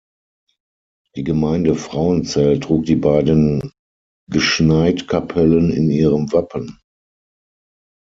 Die 1.15 1.23
Gemeinde 1.23 1.75
Frauenzell 1.75 2.59
trug 2.59 2.85
die 2.85 2.95
beiden 2.95 3.71
Gschnaidt-Kapellen 4.31 5.69
in 5.69 5.91
ihrem 5.91 6.33
Wappen. 6.33 6.79